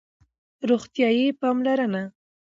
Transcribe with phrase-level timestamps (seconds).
[0.69, 2.03] روغتیایی پاملرنه